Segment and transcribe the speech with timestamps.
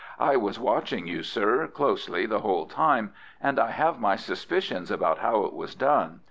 [0.17, 5.19] "I was watching you, sir, closely the whole time, and I have my suspicions about
[5.19, 6.19] how it was done.